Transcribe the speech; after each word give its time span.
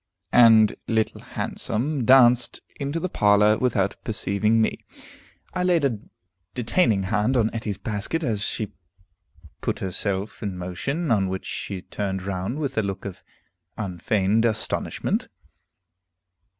And 0.33 0.73
Little 0.87 1.21
Handsome 1.21 2.05
danced 2.05 2.61
into 2.79 2.99
the 2.99 3.07
parlor, 3.07 3.59
without 3.59 3.97
perceiving 4.03 4.59
me. 4.59 4.83
I 5.53 5.63
laid 5.63 5.85
a 5.85 5.99
detaining 6.55 7.03
hand 7.03 7.37
on 7.37 7.53
Etty's 7.53 7.77
basket 7.77 8.23
as 8.23 8.41
she 8.41 8.73
put 9.61 9.77
herself 9.77 10.41
in 10.41 10.57
motion, 10.57 11.11
on 11.11 11.29
which 11.29 11.45
she 11.45 11.83
turned 11.83 12.23
round 12.23 12.57
with 12.57 12.79
a 12.79 12.81
look 12.81 13.05
of 13.05 13.21
unfeigned 13.77 14.43
astonishment. 14.43 15.27